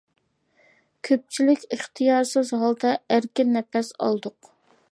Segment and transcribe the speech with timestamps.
[1.09, 4.51] كۆپچىلىك ئىختىيارسىز ھالدا ئەركىن نەپەس ئالدۇق.